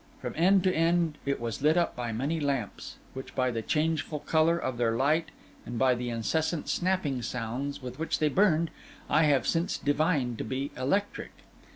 [0.19, 4.17] From end to end it was lit up by many lamps, which by the changeful
[4.21, 5.29] colour of their light,
[5.63, 8.71] and by the incessant snapping sounds with which they burned,
[9.11, 11.33] I have since divined to be electric.